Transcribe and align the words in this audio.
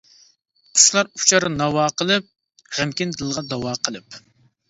قۇشلار 0.77 1.09
ئۇچار 1.19 1.43
ناۋا 1.57 1.83
قىلىپ، 2.01 2.31
غەمكىن 2.79 3.13
دىلغا 3.19 3.47
داۋا 3.53 3.77
قىلىپ. 3.89 4.19